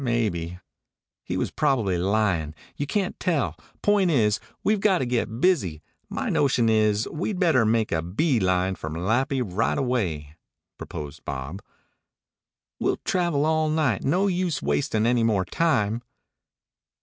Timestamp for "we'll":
12.79-12.97